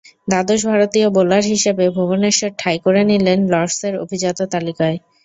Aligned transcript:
দ্বাদশ 0.27 0.61
ভারতীয় 0.65 1.07
বোলার 1.15 1.43
হিসেবে 1.53 1.85
ভুবনেশ্বর 1.95 2.51
ঠাঁই 2.59 2.77
করে 2.85 3.01
নিলেন 3.09 3.39
লর্ডসের 3.51 3.93
অভিজাত 4.03 4.39
তালিকায়। 4.53 4.97